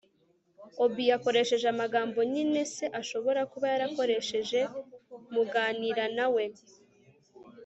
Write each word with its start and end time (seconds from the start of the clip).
obi 0.83 1.03
yakoresheje 1.11 1.65
amagambo 1.73 2.19
nyine 2.33 2.59
se 2.75 2.85
ashobora 3.01 3.41
kuba 3.51 3.65
yarakoresheje 3.73 4.59
muganira 5.33 6.05
na 6.17 6.27
we 6.33 6.45